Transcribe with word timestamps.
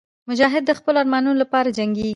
مجاهد 0.29 0.63
د 0.65 0.71
خپلو 0.79 0.97
ارمانونو 1.01 1.39
لپاره 1.43 1.69
جنګېږي. 1.77 2.09